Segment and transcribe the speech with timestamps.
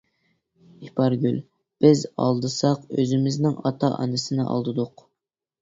[0.87, 1.37] ئىپارگۈل:
[1.85, 5.07] بىز ئالدىساق ئۆزىمىزنىڭ ئاتا-ئانىسىنى ئالدىدۇق.